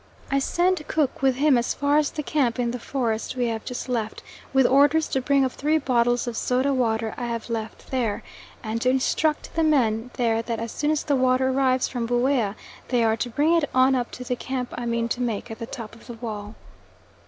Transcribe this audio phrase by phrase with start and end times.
[0.31, 3.63] I send cook with him as far as the camp in the forest we have
[3.63, 7.91] just left with orders to bring up three bottles of soda water I have left
[7.91, 8.23] there,
[8.63, 12.55] and to instruct the men there that as soon as the water arrives from Buea
[12.87, 15.59] they are to bring it on up to the camp I mean to make at
[15.59, 16.55] the top of the wall.